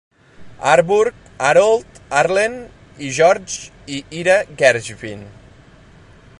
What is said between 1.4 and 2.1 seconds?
Harold